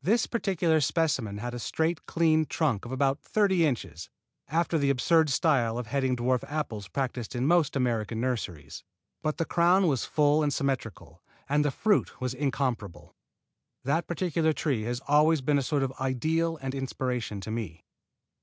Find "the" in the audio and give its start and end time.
4.78-4.88, 9.36-9.44, 11.62-11.70